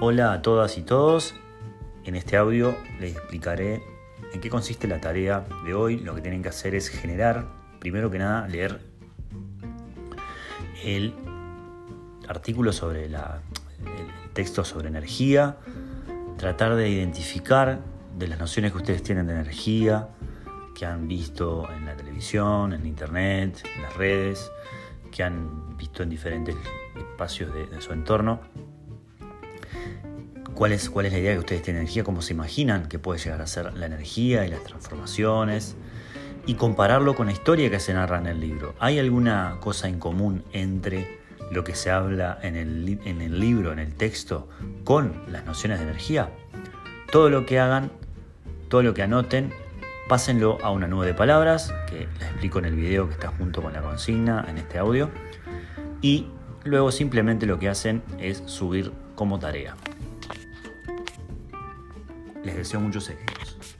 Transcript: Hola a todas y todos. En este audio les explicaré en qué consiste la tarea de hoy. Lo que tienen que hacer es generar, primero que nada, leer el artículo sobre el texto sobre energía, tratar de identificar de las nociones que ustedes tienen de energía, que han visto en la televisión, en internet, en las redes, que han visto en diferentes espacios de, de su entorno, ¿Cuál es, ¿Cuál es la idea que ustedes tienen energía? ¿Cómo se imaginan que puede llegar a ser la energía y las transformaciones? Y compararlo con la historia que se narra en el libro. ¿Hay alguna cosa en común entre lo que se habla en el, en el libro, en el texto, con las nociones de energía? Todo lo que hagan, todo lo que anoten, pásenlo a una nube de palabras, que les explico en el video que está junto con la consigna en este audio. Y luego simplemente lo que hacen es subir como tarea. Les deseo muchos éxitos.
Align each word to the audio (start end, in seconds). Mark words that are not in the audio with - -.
Hola 0.00 0.32
a 0.32 0.42
todas 0.42 0.78
y 0.78 0.82
todos. 0.82 1.34
En 2.04 2.14
este 2.14 2.36
audio 2.36 2.76
les 3.00 3.16
explicaré 3.16 3.82
en 4.32 4.40
qué 4.40 4.48
consiste 4.48 4.86
la 4.86 5.00
tarea 5.00 5.44
de 5.64 5.74
hoy. 5.74 5.98
Lo 5.98 6.14
que 6.14 6.20
tienen 6.20 6.40
que 6.40 6.50
hacer 6.50 6.76
es 6.76 6.88
generar, 6.88 7.48
primero 7.80 8.08
que 8.08 8.20
nada, 8.20 8.46
leer 8.46 8.78
el 10.84 11.14
artículo 12.28 12.72
sobre 12.72 13.06
el 13.06 13.16
texto 14.34 14.64
sobre 14.64 14.86
energía, 14.86 15.56
tratar 16.36 16.76
de 16.76 16.88
identificar 16.88 17.80
de 18.16 18.28
las 18.28 18.38
nociones 18.38 18.70
que 18.70 18.78
ustedes 18.78 19.02
tienen 19.02 19.26
de 19.26 19.32
energía, 19.32 20.10
que 20.76 20.86
han 20.86 21.08
visto 21.08 21.68
en 21.72 21.86
la 21.86 21.96
televisión, 21.96 22.72
en 22.72 22.86
internet, 22.86 23.64
en 23.74 23.82
las 23.82 23.96
redes, 23.96 24.48
que 25.10 25.24
han 25.24 25.76
visto 25.76 26.04
en 26.04 26.08
diferentes 26.08 26.54
espacios 26.96 27.52
de, 27.52 27.66
de 27.66 27.80
su 27.80 27.92
entorno, 27.92 28.38
¿Cuál 30.58 30.72
es, 30.72 30.90
¿Cuál 30.90 31.06
es 31.06 31.12
la 31.12 31.20
idea 31.20 31.34
que 31.34 31.38
ustedes 31.38 31.62
tienen 31.62 31.82
energía? 31.82 32.02
¿Cómo 32.02 32.20
se 32.20 32.32
imaginan 32.32 32.88
que 32.88 32.98
puede 32.98 33.20
llegar 33.20 33.40
a 33.40 33.46
ser 33.46 33.72
la 33.74 33.86
energía 33.86 34.44
y 34.44 34.50
las 34.50 34.64
transformaciones? 34.64 35.76
Y 36.46 36.54
compararlo 36.54 37.14
con 37.14 37.26
la 37.26 37.32
historia 37.32 37.70
que 37.70 37.78
se 37.78 37.94
narra 37.94 38.18
en 38.18 38.26
el 38.26 38.40
libro. 38.40 38.74
¿Hay 38.80 38.98
alguna 38.98 39.58
cosa 39.60 39.86
en 39.86 40.00
común 40.00 40.42
entre 40.52 41.20
lo 41.52 41.62
que 41.62 41.76
se 41.76 41.92
habla 41.92 42.40
en 42.42 42.56
el, 42.56 42.98
en 43.04 43.20
el 43.20 43.38
libro, 43.38 43.72
en 43.72 43.78
el 43.78 43.94
texto, 43.94 44.48
con 44.82 45.22
las 45.28 45.46
nociones 45.46 45.78
de 45.78 45.84
energía? 45.84 46.28
Todo 47.12 47.30
lo 47.30 47.46
que 47.46 47.60
hagan, 47.60 47.92
todo 48.68 48.82
lo 48.82 48.94
que 48.94 49.02
anoten, 49.04 49.52
pásenlo 50.08 50.58
a 50.64 50.72
una 50.72 50.88
nube 50.88 51.06
de 51.06 51.14
palabras, 51.14 51.72
que 51.88 52.08
les 52.18 52.30
explico 52.30 52.58
en 52.58 52.64
el 52.64 52.74
video 52.74 53.06
que 53.06 53.14
está 53.14 53.28
junto 53.28 53.62
con 53.62 53.74
la 53.74 53.80
consigna 53.80 54.44
en 54.48 54.58
este 54.58 54.78
audio. 54.78 55.08
Y 56.02 56.26
luego 56.64 56.90
simplemente 56.90 57.46
lo 57.46 57.60
que 57.60 57.68
hacen 57.68 58.02
es 58.18 58.42
subir 58.46 58.90
como 59.14 59.38
tarea. 59.38 59.76
Les 62.48 62.56
deseo 62.56 62.80
muchos 62.80 63.10
éxitos. 63.10 63.77